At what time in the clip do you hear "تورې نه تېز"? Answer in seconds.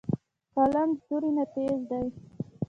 1.05-1.79